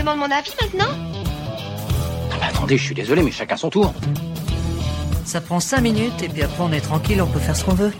demandes 0.00 0.18
mon 0.18 0.30
avis 0.30 0.52
maintenant 0.62 0.92
Ah 2.32 2.36
bah 2.40 2.46
attendez, 2.48 2.78
je 2.78 2.84
suis 2.84 2.94
désolé, 2.94 3.22
mais 3.22 3.30
chacun 3.30 3.56
son 3.56 3.68
tour. 3.68 3.92
Ça 5.26 5.40
prend 5.40 5.60
5 5.60 5.80
minutes 5.80 6.22
et 6.22 6.28
puis 6.28 6.42
après 6.42 6.62
on 6.62 6.72
est 6.72 6.80
tranquille, 6.80 7.20
on 7.20 7.26
peut 7.26 7.38
faire 7.38 7.54
ce 7.54 7.64
qu'on 7.64 7.74
veut. 7.74 7.92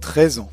13 0.00 0.38
ans. 0.38 0.50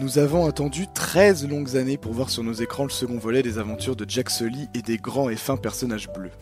Nous 0.00 0.18
avons 0.18 0.46
attendu 0.46 0.86
13 0.92 1.46
longues 1.48 1.76
années 1.76 1.98
pour 1.98 2.12
voir 2.12 2.30
sur 2.30 2.42
nos 2.42 2.54
écrans 2.54 2.84
le 2.84 2.90
second 2.90 3.18
volet 3.18 3.42
des 3.42 3.58
aventures 3.58 3.94
de 3.94 4.04
Jack 4.08 4.30
Sully 4.30 4.68
et 4.74 4.82
des 4.82 4.96
grands 4.96 5.28
et 5.28 5.36
fins 5.36 5.56
personnages 5.56 6.08
bleus. 6.12 6.32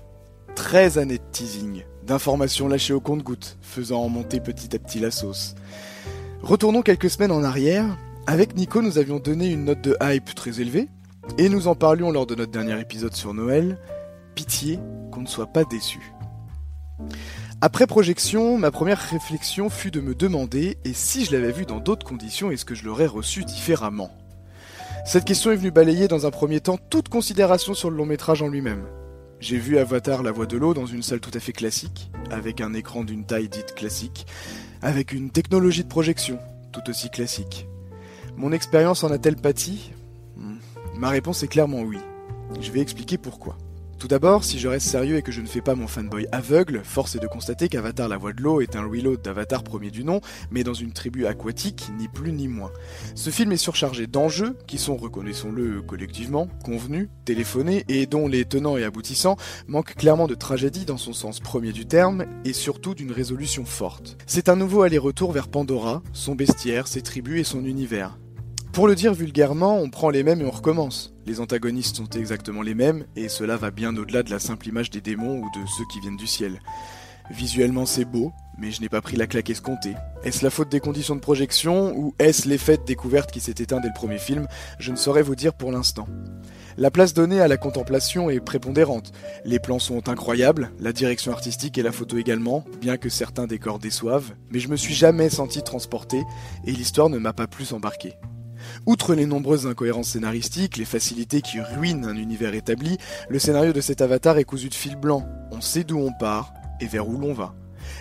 13 0.54 0.98
années 0.98 1.18
de 1.18 1.30
teasing, 1.32 1.84
d'informations 2.04 2.68
lâchées 2.68 2.94
au 2.94 3.00
compte-gouttes, 3.00 3.58
faisant 3.60 4.02
en 4.02 4.08
monter 4.08 4.40
petit 4.40 4.74
à 4.76 4.78
petit 4.78 5.00
la 5.00 5.10
sauce. 5.10 5.54
Retournons 6.40 6.82
quelques 6.82 7.10
semaines 7.10 7.32
en 7.32 7.42
arrière. 7.42 7.96
Avec 8.27 8.54
Nico, 8.54 8.82
nous 8.82 8.98
avions 8.98 9.18
donné 9.18 9.48
une 9.50 9.64
note 9.64 9.80
de 9.80 9.96
hype 10.00 10.34
très 10.34 10.61
élevée, 10.61 10.88
et 11.38 11.48
nous 11.48 11.66
en 11.66 11.74
parlions 11.74 12.12
lors 12.12 12.27
de 12.27 12.37
notre 12.37 12.52
dernier 12.52 12.80
épisode 12.80 13.15
sur 13.15 13.34
Noël. 13.34 13.79
Pitié 14.37 14.79
qu'on 15.10 15.23
ne 15.23 15.27
soit 15.27 15.48
pas 15.48 15.65
déçu. 15.65 16.01
Après 17.60 17.87
projection, 17.87 18.59
ma 18.59 18.70
première 18.70 19.01
réflexion 19.01 19.69
fut 19.69 19.91
de 19.91 20.01
me 20.01 20.15
demander 20.15 20.79
et 20.84 20.93
si 20.93 21.24
je 21.24 21.32
l'avais 21.32 21.52
vu 21.52 21.66
dans 21.66 21.80
d'autres 21.80 22.06
conditions, 22.06 22.51
est-ce 22.51 22.65
que 22.65 22.74
je 22.74 22.84
l'aurais 22.84 23.06
reçu 23.06 23.45
différemment? 23.45 24.10
Cette 25.04 25.24
question 25.24 25.51
est 25.51 25.57
venue 25.57 25.70
balayer 25.70 26.09
dans 26.09 26.27
un 26.27 26.30
premier 26.30 26.60
temps 26.60 26.79
toute 26.91 27.09
considération 27.09 27.74
sur 27.74 27.91
le 27.91 27.96
long 27.96 28.07
métrage 28.07 28.41
en 28.41 28.48
lui-même. 28.48 28.84
J'ai 29.41 29.59
vu 29.59 29.79
Avatar 29.79 30.23
La 30.23 30.32
Voix 30.32 30.46
de 30.46 30.57
l'eau 30.57 30.74
dans 30.74 30.87
une 30.87 31.02
salle 31.02 31.20
tout 31.20 31.30
à 31.34 31.41
fait 31.41 31.52
classique, 31.52 32.10
avec 32.30 32.60
un 32.60 32.73
écran 32.73 33.02
d'une 33.02 33.24
taille 33.24 33.48
dite 33.48 33.74
classique, 33.74 34.27
avec 34.80 35.12
une 35.12 35.30
technologie 35.30 35.82
de 35.82 35.88
projection 35.88 36.38
tout 36.73 36.88
aussi 36.88 37.10
classique. 37.10 37.66
Mon 38.36 38.52
expérience 38.52 39.04
en 39.04 39.10
a-t-elle 39.10 39.36
pâti 39.36 39.92
Hmm. 40.36 40.56
Ma 40.96 41.10
réponse 41.10 41.42
est 41.42 41.48
clairement 41.48 41.82
oui. 41.82 41.98
Je 42.60 42.70
vais 42.70 42.80
expliquer 42.80 43.18
pourquoi. 43.18 43.57
Tout 44.02 44.09
d'abord, 44.09 44.43
si 44.43 44.59
je 44.59 44.66
reste 44.66 44.88
sérieux 44.88 45.16
et 45.16 45.23
que 45.23 45.30
je 45.30 45.40
ne 45.40 45.46
fais 45.46 45.60
pas 45.60 45.76
mon 45.76 45.87
fanboy 45.87 46.26
aveugle, 46.32 46.80
force 46.82 47.15
est 47.15 47.20
de 47.20 47.29
constater 47.29 47.68
qu'Avatar 47.68 48.09
la 48.09 48.16
voix 48.16 48.32
de 48.32 48.42
l'eau 48.42 48.60
est 48.60 48.74
un 48.74 48.82
reload 48.82 49.23
d'Avatar 49.23 49.62
premier 49.62 49.92
du 49.92 50.02
nom, 50.02 50.20
mais 50.51 50.65
dans 50.65 50.74
une 50.74 50.92
tribu 50.92 51.24
aquatique, 51.24 51.88
ni 51.96 52.09
plus 52.09 52.32
ni 52.32 52.48
moins. 52.48 52.73
Ce 53.15 53.30
film 53.30 53.52
est 53.52 53.57
surchargé 53.57 54.09
d'enjeux, 54.09 54.59
qui 54.66 54.79
sont, 54.79 54.96
reconnaissons-le 54.96 55.82
collectivement, 55.82 56.48
convenus, 56.64 57.10
téléphonés, 57.24 57.85
et 57.88 58.07
dont 58.07 58.26
les 58.26 58.45
tenants 58.45 58.76
et 58.76 58.82
aboutissants 58.82 59.37
manquent 59.68 59.95
clairement 59.95 60.26
de 60.26 60.35
tragédie 60.35 60.85
dans 60.85 60.98
son 60.98 61.12
sens 61.12 61.38
premier 61.38 61.70
du 61.70 61.87
terme, 61.87 62.24
et 62.45 62.54
surtout 62.54 62.96
d'une 62.96 63.12
résolution 63.12 63.64
forte. 63.64 64.16
C'est 64.26 64.48
un 64.48 64.56
nouveau 64.56 64.82
aller-retour 64.82 65.31
vers 65.31 65.47
Pandora, 65.47 66.03
son 66.12 66.34
bestiaire, 66.34 66.88
ses 66.88 67.03
tribus 67.03 67.38
et 67.41 67.44
son 67.44 67.64
univers. 67.64 68.19
Pour 68.72 68.88
le 68.88 68.94
dire 68.94 69.12
vulgairement, 69.12 69.76
on 69.76 69.91
prend 69.91 70.09
les 70.09 70.22
mêmes 70.22 70.41
et 70.41 70.47
on 70.47 70.50
recommence. 70.50 71.12
Les 71.26 71.41
antagonistes 71.41 71.97
sont 71.97 72.09
exactement 72.09 72.62
les 72.62 72.75
mêmes, 72.75 73.04
et 73.16 73.28
cela 73.28 73.59
va 73.59 73.70
bien 73.70 73.94
au-delà 73.94 74.22
de 74.22 74.31
la 74.31 74.38
simple 74.38 74.66
image 74.66 74.88
des 74.88 75.03
démons 75.03 75.41
ou 75.41 75.50
de 75.50 75.66
ceux 75.66 75.84
qui 75.92 76.00
viennent 76.00 76.16
du 76.16 76.26
ciel. 76.26 76.59
Visuellement 77.31 77.84
c'est 77.84 78.06
beau, 78.06 78.32
mais 78.59 78.70
je 78.70 78.81
n'ai 78.81 78.88
pas 78.88 79.03
pris 79.03 79.16
la 79.16 79.26
claque 79.26 79.50
escomptée. 79.50 79.94
Est-ce 80.25 80.42
la 80.42 80.48
faute 80.48 80.70
des 80.70 80.81
conditions 80.81 81.14
de 81.14 81.20
projection, 81.20 81.94
ou 81.94 82.14
est-ce 82.19 82.48
l'effet 82.48 82.78
de 82.78 82.84
découverte 82.84 83.31
qui 83.31 83.41
s'est 83.41 83.54
éteint 83.59 83.78
dès 83.78 83.88
le 83.88 83.94
premier 83.94 84.19
film? 84.19 84.47
Je 84.78 84.91
ne 84.91 84.97
saurais 84.97 85.22
vous 85.22 85.36
dire 85.36 85.53
pour 85.53 85.70
l'instant. 85.70 86.09
La 86.78 86.91
place 86.91 87.12
donnée 87.12 87.42
à 87.42 87.48
la 87.48 87.59
contemplation 87.59 88.31
est 88.31 88.41
prépondérante. 88.41 89.12
Les 89.44 89.59
plans 89.59 89.81
sont 89.81 90.09
incroyables, 90.09 90.72
la 90.81 90.94
direction 90.94 91.32
artistique 91.32 91.76
et 91.76 91.82
la 91.82 91.92
photo 91.92 92.16
également, 92.16 92.64
bien 92.81 92.97
que 92.97 93.10
certains 93.10 93.47
décors 93.47 93.78
déçoivent, 93.78 94.32
mais 94.50 94.60
je 94.60 94.69
me 94.69 94.76
suis 94.76 94.94
jamais 94.94 95.28
senti 95.28 95.62
transporté, 95.62 96.22
et 96.64 96.72
l'histoire 96.72 97.10
ne 97.10 97.19
m'a 97.19 97.34
pas 97.34 97.47
plus 97.47 97.75
embarqué. 97.75 98.14
Outre 98.87 99.15
les 99.15 99.27
nombreuses 99.27 99.66
incohérences 99.66 100.10
scénaristiques, 100.10 100.77
les 100.77 100.84
facilités 100.84 101.41
qui 101.41 101.60
ruinent 101.60 102.06
un 102.06 102.16
univers 102.16 102.55
établi, 102.55 102.99
le 103.28 103.38
scénario 103.38 103.72
de 103.72 103.81
cet 103.81 104.00
avatar 104.00 104.38
est 104.38 104.44
cousu 104.44 104.69
de 104.69 104.75
fil 104.75 104.97
blanc. 104.97 105.27
On 105.50 105.60
sait 105.60 105.84
d'où 105.84 105.99
on 105.99 106.12
part 106.12 106.53
et 106.81 106.87
vers 106.87 107.09
où 107.09 107.19
l'on 107.19 107.32
va. 107.32 107.54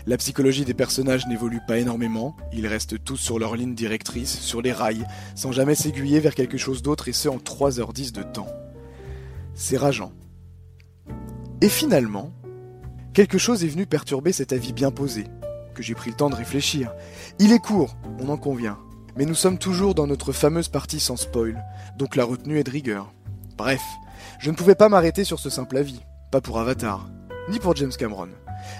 La 0.05 0.17
psychologie 0.17 0.65
des 0.65 0.73
personnages 0.73 1.27
n'évolue 1.27 1.61
pas 1.67 1.77
énormément, 1.77 2.35
ils 2.53 2.67
restent 2.67 3.03
tous 3.03 3.17
sur 3.17 3.39
leur 3.39 3.55
ligne 3.55 3.75
directrice, 3.75 4.39
sur 4.39 4.61
les 4.61 4.71
rails, 4.71 5.05
sans 5.35 5.51
jamais 5.51 5.75
s'aiguiller 5.75 6.19
vers 6.19 6.35
quelque 6.35 6.57
chose 6.57 6.81
d'autre 6.81 7.07
et 7.07 7.13
ce 7.13 7.29
en 7.29 7.37
3h10 7.37 8.11
de 8.11 8.23
temps. 8.23 8.47
C'est 9.53 9.77
rageant. 9.77 10.11
Et 11.61 11.69
finalement, 11.69 12.31
quelque 13.13 13.37
chose 13.37 13.63
est 13.63 13.67
venu 13.67 13.85
perturber 13.85 14.31
cet 14.31 14.53
avis 14.53 14.73
bien 14.73 14.91
posé, 14.91 15.25
que 15.75 15.83
j'ai 15.83 15.95
pris 15.95 16.09
le 16.09 16.15
temps 16.15 16.29
de 16.29 16.35
réfléchir. 16.35 16.91
Il 17.39 17.51
est 17.51 17.59
court, 17.59 17.95
on 18.19 18.29
en 18.29 18.37
convient, 18.37 18.79
mais 19.17 19.25
nous 19.25 19.35
sommes 19.35 19.57
toujours 19.57 19.95
dans 19.95 20.07
notre 20.07 20.31
fameuse 20.31 20.67
partie 20.67 20.99
sans 20.99 21.17
spoil, 21.17 21.63
donc 21.97 22.15
la 22.15 22.23
retenue 22.23 22.59
est 22.59 22.63
de 22.63 22.71
rigueur. 22.71 23.13
Bref, 23.57 23.81
je 24.39 24.49
ne 24.49 24.55
pouvais 24.55 24.75
pas 24.75 24.89
m'arrêter 24.89 25.23
sur 25.23 25.39
ce 25.39 25.49
simple 25.49 25.77
avis, 25.77 26.01
pas 26.31 26.41
pour 26.41 26.59
Avatar, 26.59 27.09
ni 27.49 27.59
pour 27.59 27.75
James 27.75 27.91
Cameron. 27.97 28.29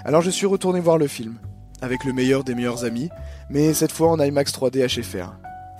Alors 0.04 0.22
je 0.22 0.30
suis 0.30 0.46
retourné 0.46 0.80
voir 0.80 0.98
le 0.98 1.06
film, 1.06 1.38
avec 1.80 2.04
le 2.04 2.12
meilleur 2.12 2.44
des 2.44 2.54
meilleurs 2.54 2.84
amis, 2.84 3.10
mais 3.50 3.74
cette 3.74 3.92
fois 3.92 4.10
en 4.10 4.20
IMAX 4.20 4.52
3D 4.52 4.86
HFR. 4.86 5.34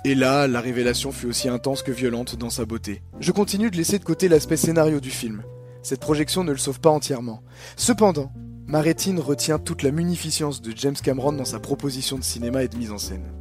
Et 0.05 0.15
là, 0.15 0.47
la 0.47 0.59
révélation 0.59 1.13
fut 1.13 1.27
aussi 1.27 1.47
intense 1.47 1.81
que 1.81 1.91
violente 1.91 2.35
dans 2.35 2.49
sa 2.49 2.65
beauté. 2.65 3.03
Je 3.21 3.31
continue 3.31 3.71
de 3.71 3.77
laisser 3.77 3.99
de 3.99 4.03
côté 4.03 4.27
l'aspect 4.27 4.57
scénario 4.57 4.99
du 4.99 5.09
film. 5.09 5.43
Cette 5.81 6.01
projection 6.01 6.43
ne 6.43 6.51
le 6.51 6.57
sauve 6.57 6.81
pas 6.81 6.89
entièrement. 6.89 7.41
Cependant, 7.77 8.31
ma 8.67 8.81
rétine 8.81 9.19
retient 9.19 9.59
toute 9.59 9.81
la 9.81 9.91
munificence 9.91 10.61
de 10.61 10.73
James 10.75 10.95
Cameron 11.01 11.33
dans 11.33 11.45
sa 11.45 11.59
proposition 11.59 12.17
de 12.17 12.23
cinéma 12.23 12.63
et 12.63 12.67
de 12.67 12.77
mise 12.77 12.91
en 12.91 12.97
scène. 12.97 13.31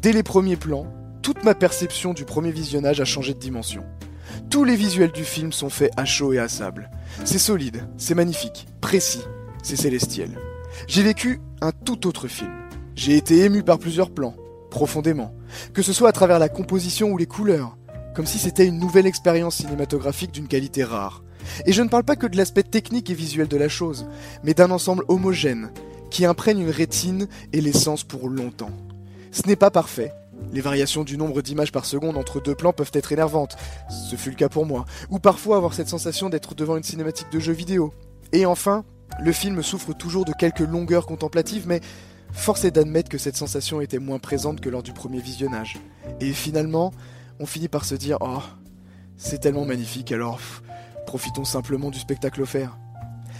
Dès 0.00 0.12
les 0.12 0.22
premiers 0.22 0.56
plans, 0.56 0.86
toute 1.20 1.44
ma 1.44 1.54
perception 1.54 2.14
du 2.14 2.24
premier 2.24 2.52
visionnage 2.52 3.02
a 3.02 3.04
changé 3.04 3.34
de 3.34 3.38
dimension. 3.38 3.84
Tous 4.48 4.64
les 4.64 4.74
visuels 4.74 5.12
du 5.12 5.24
film 5.24 5.52
sont 5.52 5.68
faits 5.68 5.92
à 5.98 6.06
chaud 6.06 6.32
et 6.32 6.38
à 6.38 6.48
sable. 6.48 6.90
C'est 7.26 7.38
solide, 7.38 7.86
c'est 7.98 8.14
magnifique, 8.14 8.66
précis, 8.80 9.20
c'est 9.62 9.76
célestiel. 9.76 10.38
J'ai 10.86 11.02
vécu 11.02 11.42
un 11.60 11.72
tout 11.72 12.06
autre 12.06 12.28
film. 12.28 12.50
J'ai 12.94 13.14
été 13.14 13.44
ému 13.44 13.62
par 13.62 13.78
plusieurs 13.78 14.10
plans, 14.10 14.34
profondément, 14.70 15.34
que 15.74 15.82
ce 15.82 15.92
soit 15.92 16.08
à 16.08 16.12
travers 16.12 16.38
la 16.38 16.48
composition 16.48 17.10
ou 17.10 17.18
les 17.18 17.26
couleurs, 17.26 17.76
comme 18.14 18.26
si 18.26 18.38
c'était 18.38 18.66
une 18.66 18.78
nouvelle 18.78 19.06
expérience 19.06 19.56
cinématographique 19.56 20.32
d'une 20.32 20.48
qualité 20.48 20.82
rare. 20.82 21.22
Et 21.66 21.74
je 21.74 21.82
ne 21.82 21.90
parle 21.90 22.04
pas 22.04 22.16
que 22.16 22.26
de 22.26 22.38
l'aspect 22.38 22.62
technique 22.62 23.10
et 23.10 23.14
visuel 23.14 23.48
de 23.48 23.56
la 23.58 23.68
chose, 23.68 24.06
mais 24.44 24.54
d'un 24.54 24.70
ensemble 24.70 25.04
homogène, 25.08 25.72
qui 26.10 26.24
imprègne 26.24 26.60
une 26.60 26.70
rétine 26.70 27.28
et 27.52 27.60
l'essence 27.60 28.02
pour 28.02 28.30
longtemps. 28.30 28.72
Ce 29.32 29.46
n'est 29.46 29.56
pas 29.56 29.70
parfait. 29.70 30.12
Les 30.52 30.60
variations 30.60 31.04
du 31.04 31.16
nombre 31.16 31.42
d'images 31.42 31.72
par 31.72 31.84
seconde 31.84 32.16
entre 32.16 32.40
deux 32.40 32.54
plans 32.54 32.72
peuvent 32.72 32.90
être 32.94 33.12
énervantes, 33.12 33.56
ce 33.88 34.16
fut 34.16 34.30
le 34.30 34.36
cas 34.36 34.48
pour 34.48 34.66
moi, 34.66 34.84
ou 35.10 35.18
parfois 35.18 35.56
avoir 35.56 35.74
cette 35.74 35.88
sensation 35.88 36.28
d'être 36.28 36.54
devant 36.54 36.76
une 36.76 36.82
cinématique 36.82 37.30
de 37.30 37.38
jeu 37.38 37.52
vidéo. 37.52 37.92
Et 38.32 38.46
enfin, 38.46 38.84
le 39.20 39.32
film 39.32 39.62
souffre 39.62 39.92
toujours 39.92 40.24
de 40.24 40.32
quelques 40.32 40.60
longueurs 40.60 41.06
contemplatives, 41.06 41.68
mais 41.68 41.80
force 42.32 42.64
est 42.64 42.70
d'admettre 42.70 43.08
que 43.08 43.18
cette 43.18 43.36
sensation 43.36 43.80
était 43.80 43.98
moins 43.98 44.18
présente 44.18 44.60
que 44.60 44.68
lors 44.68 44.82
du 44.82 44.92
premier 44.92 45.20
visionnage. 45.20 45.78
Et 46.20 46.32
finalement, 46.32 46.92
on 47.38 47.46
finit 47.46 47.68
par 47.68 47.84
se 47.84 47.94
dire 47.94 48.18
Oh, 48.20 48.42
c'est 49.16 49.38
tellement 49.38 49.64
magnifique, 49.64 50.10
alors 50.12 50.40
profitons 51.06 51.44
simplement 51.44 51.90
du 51.90 51.98
spectacle 51.98 52.42
offert. 52.42 52.76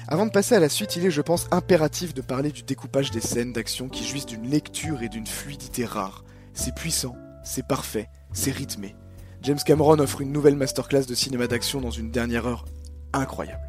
Avant 0.08 0.26
de 0.26 0.30
passer 0.30 0.54
à 0.54 0.60
la 0.60 0.68
suite, 0.68 0.96
il 0.96 1.06
est, 1.06 1.10
je 1.10 1.22
pense, 1.22 1.46
impératif 1.50 2.14
de 2.14 2.22
parler 2.22 2.50
du 2.50 2.62
découpage 2.62 3.10
des 3.10 3.20
scènes 3.20 3.52
d'action 3.52 3.88
qui 3.88 4.04
jouissent 4.04 4.26
d'une 4.26 4.48
lecture 4.48 5.02
et 5.02 5.08
d'une 5.08 5.26
fluidité 5.26 5.84
rare. 5.84 6.24
C'est 6.54 6.74
puissant, 6.74 7.16
c'est 7.44 7.66
parfait, 7.66 8.08
c'est 8.32 8.50
rythmé. 8.50 8.96
James 9.42 9.58
Cameron 9.64 9.98
offre 9.98 10.20
une 10.20 10.32
nouvelle 10.32 10.56
masterclass 10.56 11.06
de 11.06 11.14
cinéma 11.14 11.46
d'action 11.46 11.80
dans 11.80 11.90
une 11.90 12.10
dernière 12.10 12.46
heure 12.46 12.64
incroyable. 13.12 13.62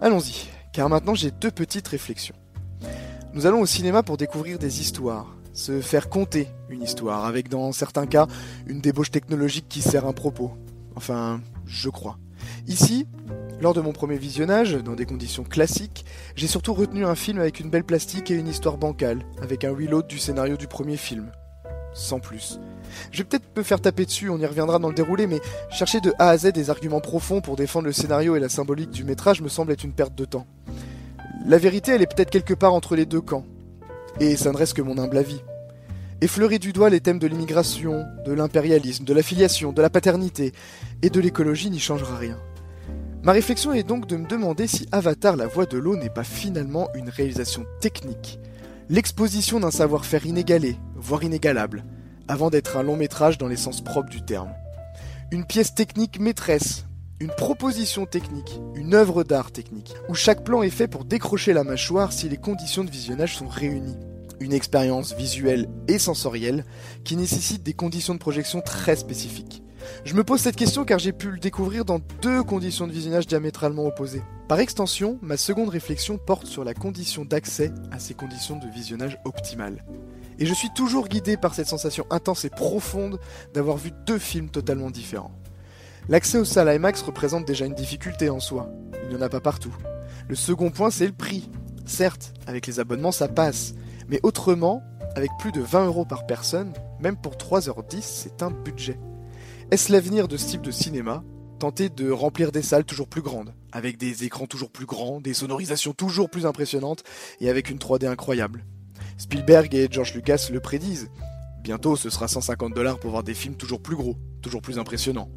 Allons-y, 0.00 0.48
car 0.72 0.88
maintenant 0.88 1.14
j'ai 1.14 1.30
deux 1.30 1.50
petites 1.50 1.88
réflexions. 1.88 2.34
Nous 3.32 3.46
allons 3.46 3.60
au 3.60 3.66
cinéma 3.66 4.02
pour 4.02 4.16
découvrir 4.16 4.58
des 4.58 4.80
histoires, 4.80 5.34
se 5.52 5.80
faire 5.80 6.08
conter 6.08 6.48
une 6.68 6.82
histoire, 6.82 7.24
avec 7.24 7.48
dans 7.48 7.72
certains 7.72 8.06
cas 8.06 8.26
une 8.66 8.80
débauche 8.80 9.10
technologique 9.10 9.68
qui 9.68 9.80
sert 9.80 10.06
un 10.06 10.12
propos. 10.12 10.52
Enfin, 10.96 11.40
je 11.66 11.88
crois. 11.88 12.18
Ici, 12.66 13.06
lors 13.64 13.72
de 13.72 13.80
mon 13.80 13.92
premier 13.92 14.18
visionnage, 14.18 14.74
dans 14.74 14.92
des 14.92 15.06
conditions 15.06 15.42
classiques, 15.42 16.04
j'ai 16.36 16.46
surtout 16.46 16.74
retenu 16.74 17.06
un 17.06 17.14
film 17.14 17.38
avec 17.38 17.60
une 17.60 17.70
belle 17.70 17.82
plastique 17.82 18.30
et 18.30 18.34
une 18.34 18.46
histoire 18.46 18.76
bancale, 18.76 19.24
avec 19.40 19.64
un 19.64 19.70
reload 19.70 20.06
du 20.06 20.18
scénario 20.18 20.58
du 20.58 20.66
premier 20.66 20.98
film. 20.98 21.32
Sans 21.94 22.20
plus. 22.20 22.60
Je 23.10 23.16
vais 23.16 23.24
peut-être 23.24 23.56
me 23.56 23.62
faire 23.62 23.80
taper 23.80 24.04
dessus, 24.04 24.28
on 24.28 24.38
y 24.38 24.44
reviendra 24.44 24.78
dans 24.78 24.90
le 24.90 24.94
déroulé, 24.94 25.26
mais 25.26 25.40
chercher 25.70 26.02
de 26.02 26.12
A 26.18 26.28
à 26.28 26.36
Z 26.36 26.52
des 26.52 26.68
arguments 26.68 27.00
profonds 27.00 27.40
pour 27.40 27.56
défendre 27.56 27.86
le 27.86 27.94
scénario 27.94 28.36
et 28.36 28.38
la 28.38 28.50
symbolique 28.50 28.90
du 28.90 29.02
métrage 29.02 29.40
me 29.40 29.48
semble 29.48 29.72
être 29.72 29.84
une 29.84 29.94
perte 29.94 30.14
de 30.14 30.26
temps. 30.26 30.46
La 31.46 31.56
vérité, 31.56 31.92
elle 31.92 32.02
est 32.02 32.14
peut-être 32.14 32.28
quelque 32.28 32.52
part 32.52 32.74
entre 32.74 32.94
les 32.94 33.06
deux 33.06 33.22
camps. 33.22 33.46
Et 34.20 34.36
ça 34.36 34.52
ne 34.52 34.58
reste 34.58 34.74
que 34.74 34.82
mon 34.82 34.98
humble 34.98 35.16
avis. 35.16 35.40
Effleurer 36.20 36.58
du 36.58 36.74
doigt 36.74 36.90
les 36.90 37.00
thèmes 37.00 37.18
de 37.18 37.26
l'immigration, 37.26 38.04
de 38.26 38.32
l'impérialisme, 38.34 39.06
de 39.06 39.14
l'affiliation, 39.14 39.72
de 39.72 39.80
la 39.80 39.88
paternité 39.88 40.52
et 41.00 41.08
de 41.08 41.20
l'écologie 41.20 41.70
n'y 41.70 41.80
changera 41.80 42.18
rien. 42.18 42.38
Ma 43.24 43.32
réflexion 43.32 43.72
est 43.72 43.84
donc 43.84 44.06
de 44.06 44.18
me 44.18 44.28
demander 44.28 44.66
si 44.66 44.86
Avatar 44.92 45.36
la 45.36 45.46
voix 45.46 45.64
de 45.64 45.78
l'eau 45.78 45.96
n'est 45.96 46.10
pas 46.10 46.24
finalement 46.24 46.90
une 46.94 47.08
réalisation 47.08 47.64
technique, 47.80 48.38
l'exposition 48.90 49.60
d'un 49.60 49.70
savoir-faire 49.70 50.26
inégalé, 50.26 50.76
voire 50.94 51.24
inégalable, 51.24 51.86
avant 52.28 52.50
d'être 52.50 52.76
un 52.76 52.82
long 52.82 52.98
métrage 52.98 53.38
dans 53.38 53.48
l'essence 53.48 53.80
propre 53.80 54.10
du 54.10 54.22
terme. 54.22 54.52
Une 55.30 55.46
pièce 55.46 55.74
technique 55.74 56.20
maîtresse, 56.20 56.84
une 57.18 57.30
proposition 57.30 58.04
technique, 58.04 58.60
une 58.74 58.92
œuvre 58.92 59.24
d'art 59.24 59.52
technique, 59.52 59.94
où 60.10 60.14
chaque 60.14 60.44
plan 60.44 60.62
est 60.62 60.68
fait 60.68 60.86
pour 60.86 61.06
décrocher 61.06 61.54
la 61.54 61.64
mâchoire 61.64 62.12
si 62.12 62.28
les 62.28 62.36
conditions 62.36 62.84
de 62.84 62.90
visionnage 62.90 63.38
sont 63.38 63.48
réunies. 63.48 63.96
Une 64.38 64.52
expérience 64.52 65.14
visuelle 65.14 65.66
et 65.88 65.98
sensorielle 65.98 66.66
qui 67.04 67.16
nécessite 67.16 67.62
des 67.62 67.72
conditions 67.72 68.12
de 68.12 68.18
projection 68.18 68.60
très 68.60 68.96
spécifiques. 68.96 69.63
Je 70.04 70.14
me 70.14 70.24
pose 70.24 70.40
cette 70.40 70.56
question 70.56 70.84
car 70.84 70.98
j'ai 70.98 71.12
pu 71.12 71.30
le 71.30 71.38
découvrir 71.38 71.84
dans 71.84 72.00
deux 72.22 72.42
conditions 72.42 72.86
de 72.86 72.92
visionnage 72.92 73.26
diamétralement 73.26 73.86
opposées. 73.86 74.22
Par 74.48 74.60
extension, 74.60 75.18
ma 75.22 75.36
seconde 75.36 75.70
réflexion 75.70 76.18
porte 76.18 76.46
sur 76.46 76.64
la 76.64 76.74
condition 76.74 77.24
d'accès 77.24 77.72
à 77.90 77.98
ces 77.98 78.14
conditions 78.14 78.58
de 78.58 78.68
visionnage 78.68 79.18
optimales. 79.24 79.84
Et 80.38 80.46
je 80.46 80.54
suis 80.54 80.70
toujours 80.74 81.08
guidé 81.08 81.36
par 81.36 81.54
cette 81.54 81.68
sensation 81.68 82.04
intense 82.10 82.44
et 82.44 82.50
profonde 82.50 83.18
d'avoir 83.54 83.76
vu 83.76 83.92
deux 84.06 84.18
films 84.18 84.50
totalement 84.50 84.90
différents. 84.90 85.32
L'accès 86.08 86.38
aux 86.38 86.44
salles 86.44 86.74
IMAX 86.74 87.02
représente 87.02 87.46
déjà 87.46 87.64
une 87.64 87.74
difficulté 87.74 88.28
en 88.28 88.40
soi. 88.40 88.68
Il 89.04 89.10
n'y 89.10 89.16
en 89.16 89.22
a 89.22 89.28
pas 89.28 89.40
partout. 89.40 89.74
Le 90.28 90.34
second 90.34 90.70
point, 90.70 90.90
c'est 90.90 91.06
le 91.06 91.12
prix. 91.12 91.48
Certes, 91.86 92.34
avec 92.46 92.66
les 92.66 92.80
abonnements, 92.80 93.12
ça 93.12 93.28
passe. 93.28 93.74
Mais 94.08 94.20
autrement, 94.22 94.82
avec 95.16 95.30
plus 95.38 95.52
de 95.52 95.60
20 95.60 95.86
euros 95.86 96.04
par 96.04 96.26
personne, 96.26 96.72
même 97.00 97.16
pour 97.16 97.36
3h10, 97.36 98.02
c'est 98.02 98.42
un 98.42 98.50
budget. 98.50 98.98
Est-ce 99.70 99.90
l'avenir 99.90 100.28
de 100.28 100.36
ce 100.36 100.46
type 100.46 100.62
de 100.62 100.70
cinéma 100.70 101.24
Tenter 101.58 101.88
de 101.88 102.10
remplir 102.10 102.52
des 102.52 102.60
salles 102.60 102.84
toujours 102.84 103.08
plus 103.08 103.22
grandes, 103.22 103.54
avec 103.72 103.96
des 103.96 104.24
écrans 104.24 104.46
toujours 104.46 104.70
plus 104.70 104.84
grands, 104.84 105.20
des 105.20 105.32
sonorisations 105.32 105.94
toujours 105.94 106.28
plus 106.28 106.44
impressionnantes 106.44 107.02
et 107.40 107.48
avec 107.48 107.70
une 107.70 107.78
3D 107.78 108.06
incroyable? 108.06 108.66
Spielberg 109.16 109.74
et 109.74 109.88
George 109.90 110.14
Lucas 110.14 110.48
le 110.52 110.60
prédisent. 110.60 111.08
Bientôt, 111.62 111.96
ce 111.96 112.10
sera 112.10 112.28
150 112.28 112.74
dollars 112.74 112.98
pour 112.98 113.10
voir 113.10 113.22
des 113.22 113.32
films 113.32 113.54
toujours 113.54 113.80
plus 113.80 113.96
gros, 113.96 114.16
toujours 114.42 114.60
plus 114.60 114.78
impressionnants. 114.78 115.30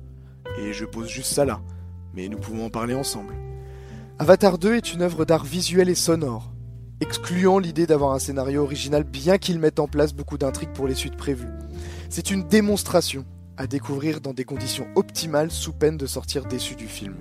Et 0.60 0.74
je 0.74 0.84
pose 0.84 1.08
juste 1.08 1.34
ça 1.34 1.46
là, 1.46 1.62
mais 2.14 2.28
nous 2.28 2.38
pouvons 2.38 2.66
en 2.66 2.70
parler 2.70 2.96
ensemble. 2.96 3.34
Avatar 4.20 4.58
2 4.58 4.76
est 4.76 4.94
une 4.94 5.04
œuvre 5.04 5.24
d'art 5.24 5.46
visuel 5.46 5.88
et 5.88 5.96
sonore, 5.96 6.52
excluant 7.00 7.60
l'idée 7.60 7.88
d'avoir 7.88 8.12
un 8.12 8.20
scénario 8.20 8.64
original 8.64 9.06
bien 9.06 9.38
qu'il 9.38 9.60
mette 9.60 9.80
en 9.80 9.88
place 9.88 10.14
beaucoup 10.14 10.38
d'intrigues 10.38 10.74
pour 10.74 10.88
les 10.88 10.96
suites 10.96 11.16
prévues. 11.16 11.54
C'est 12.10 12.30
une 12.30 12.46
démonstration 12.48 13.26
à 13.58 13.68
découvrir 13.68 14.22
dans 14.22 14.34
des 14.34 14.44
conditions 14.46 14.88
optimales 14.96 15.52
sous 15.52 15.74
peine 15.74 15.98
de 15.98 16.06
sortir 16.06 16.46
déçu 16.46 16.76
du 16.76 16.88
film. 16.88 17.16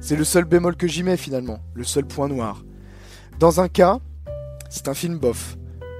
C'est 0.00 0.16
le 0.16 0.24
seul 0.24 0.44
bémol 0.44 0.76
que 0.76 0.86
j'y 0.86 1.02
mets 1.02 1.16
finalement, 1.16 1.60
le 1.74 1.84
seul 1.84 2.04
point 2.04 2.28
noir. 2.28 2.64
Dans 3.38 3.60
un 3.60 3.68
cas, 3.68 3.98
c'est 4.70 4.88
un 4.88 4.94
film 4.94 5.18
bof. 5.18 5.56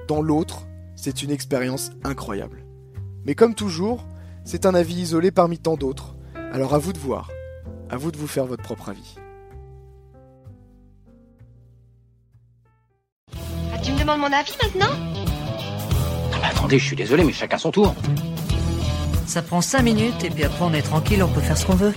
Dans 0.08 0.22
l'autre, 0.22 0.66
c'est 0.96 1.22
une 1.22 1.30
expérience 1.30 1.90
incroyable. 2.04 2.64
Mais 3.24 3.34
comme 3.34 3.54
toujours, 3.54 4.06
c'est 4.44 4.66
un 4.66 4.74
avis 4.74 4.94
isolé 4.94 5.30
parmi 5.30 5.58
tant 5.58 5.76
d'autres. 5.76 6.16
Alors 6.52 6.74
à 6.74 6.78
vous 6.78 6.92
de 6.92 6.98
voir, 6.98 7.30
à 7.90 7.96
vous 7.96 8.10
de 8.10 8.16
vous 8.16 8.26
faire 8.26 8.46
votre 8.46 8.62
propre 8.62 8.88
avis. 8.88 9.16
Ah, 13.72 13.78
tu 13.82 13.92
me 13.92 13.98
demandes 13.98 14.20
mon 14.20 14.32
avis 14.32 14.54
maintenant? 14.62 14.94
Ah 16.32 16.38
bah 16.40 16.48
attendez, 16.50 16.78
je 16.78 16.84
suis 16.84 16.96
désolé, 16.96 17.24
mais 17.24 17.32
chacun 17.32 17.58
son 17.58 17.70
tour. 17.70 17.94
Ça 19.28 19.42
prend 19.42 19.60
5 19.60 19.82
minutes 19.82 20.24
et 20.24 20.30
puis 20.30 20.42
après 20.44 20.64
on 20.64 20.72
est 20.72 20.80
tranquille, 20.80 21.22
on 21.22 21.28
peut 21.28 21.42
faire 21.42 21.58
ce 21.58 21.66
qu'on 21.66 21.74
veut. 21.74 21.92